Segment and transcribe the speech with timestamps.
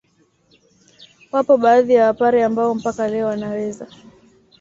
[1.31, 3.87] Wapo baadhi ya Wapare ambao mpaka leo wanaweza